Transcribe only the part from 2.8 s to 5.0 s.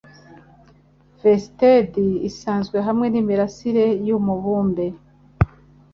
hamwe nimirasire yumubumbe